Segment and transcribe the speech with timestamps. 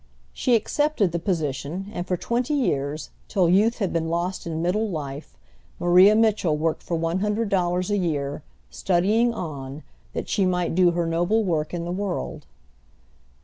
[0.33, 4.89] She accepted the position, and for twenty years, till youth had been lost in middle
[4.89, 5.37] life,
[5.79, 8.41] Maria Mitchell worked for one hundred dollars a year,
[8.71, 9.83] studying on,
[10.13, 12.47] that she might do her noble work in the world.